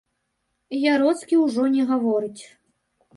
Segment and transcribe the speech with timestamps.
[0.93, 2.43] Яроцкі ўжо не гаворыць.